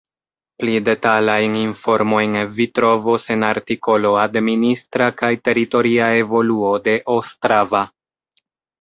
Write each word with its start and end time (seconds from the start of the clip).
Pli 0.61 0.77
detalajn 0.85 1.57
informojn 1.59 2.39
vi 2.55 2.67
trovos 2.79 3.29
en 3.37 3.47
artikolo 3.51 4.15
Administra 4.25 5.13
kaj 5.23 5.33
teritoria 5.51 6.11
evoluo 6.27 6.77
de 6.91 7.01
Ostrava. 7.21 7.89